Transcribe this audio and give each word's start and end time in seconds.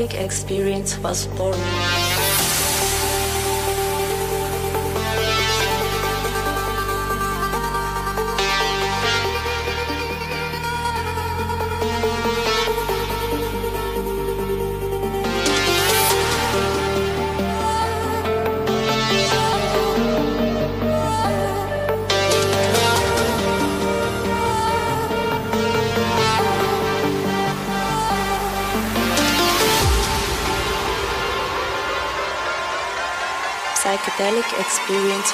psychedelic 0.00 0.14
experience 0.22 0.96
was 1.04 1.26
born. 1.36 1.58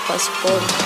posso 0.07 0.30
pôr. 0.42 0.86